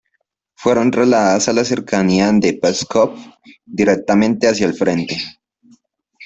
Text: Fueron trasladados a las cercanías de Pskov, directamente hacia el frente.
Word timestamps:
Fueron 0.55 0.89
trasladados 0.89 1.47
a 1.47 1.53
las 1.53 1.67
cercanías 1.67 2.33
de 2.39 2.53
Pskov, 2.53 3.15
directamente 3.67 4.47
hacia 4.47 4.65
el 4.65 4.73
frente. 4.73 5.15